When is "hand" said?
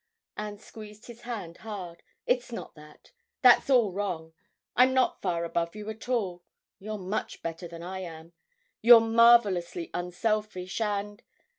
1.21-1.57